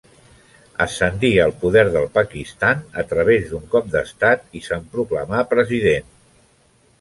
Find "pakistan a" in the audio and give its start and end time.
2.15-3.05